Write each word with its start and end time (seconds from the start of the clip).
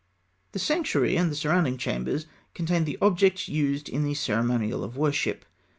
]The 0.53 0.57
sanctuary 0.57 1.15
and 1.15 1.29
the 1.29 1.35
surrounding 1.35 1.77
chambers 1.77 2.25
contained 2.55 2.87
the 2.87 2.97
objects 3.03 3.47
used 3.47 3.87
in 3.87 4.03
the 4.03 4.15
ceremonial 4.15 4.83
of 4.83 4.97
worship. 4.97 5.45